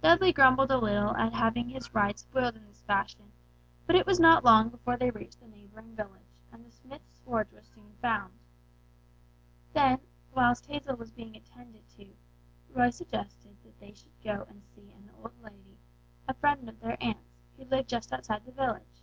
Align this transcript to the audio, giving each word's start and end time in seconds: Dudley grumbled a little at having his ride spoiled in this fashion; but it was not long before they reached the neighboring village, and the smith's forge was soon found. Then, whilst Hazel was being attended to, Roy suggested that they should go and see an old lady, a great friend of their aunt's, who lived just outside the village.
Dudley 0.00 0.32
grumbled 0.32 0.70
a 0.70 0.78
little 0.78 1.16
at 1.16 1.32
having 1.32 1.68
his 1.68 1.92
ride 1.92 2.16
spoiled 2.16 2.54
in 2.54 2.68
this 2.68 2.82
fashion; 2.82 3.32
but 3.84 3.96
it 3.96 4.06
was 4.06 4.20
not 4.20 4.44
long 4.44 4.68
before 4.68 4.96
they 4.96 5.10
reached 5.10 5.40
the 5.40 5.48
neighboring 5.48 5.96
village, 5.96 6.36
and 6.52 6.64
the 6.64 6.70
smith's 6.70 7.18
forge 7.24 7.50
was 7.50 7.66
soon 7.66 7.92
found. 8.00 8.32
Then, 9.72 9.98
whilst 10.32 10.66
Hazel 10.66 10.94
was 10.94 11.10
being 11.10 11.34
attended 11.34 11.82
to, 11.96 12.14
Roy 12.72 12.90
suggested 12.90 13.56
that 13.64 13.80
they 13.80 13.92
should 13.92 14.12
go 14.22 14.46
and 14.48 14.62
see 14.62 14.92
an 14.92 15.10
old 15.18 15.32
lady, 15.42 15.80
a 16.28 16.32
great 16.34 16.38
friend 16.40 16.68
of 16.68 16.78
their 16.78 16.96
aunt's, 17.02 17.34
who 17.56 17.64
lived 17.64 17.88
just 17.88 18.12
outside 18.12 18.44
the 18.44 18.52
village. 18.52 19.02